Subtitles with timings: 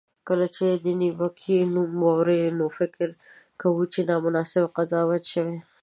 [0.27, 3.07] کله چې د نیوکې نوم واورو، فکر
[3.61, 5.57] کوو چې نامناسبه قضاوت شوی.